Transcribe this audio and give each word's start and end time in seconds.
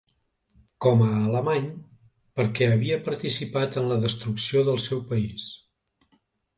Com 0.85 1.03
a 1.07 1.09
alemany, 1.17 1.67
perquè 2.41 2.71
havia 2.73 2.99
participat 3.11 3.81
en 3.83 3.93
la 3.95 4.01
destrucció 4.09 4.69
del 4.73 4.85
seu 4.91 5.09
país. 5.15 5.51